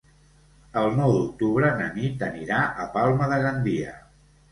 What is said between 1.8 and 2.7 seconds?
na Nit anirà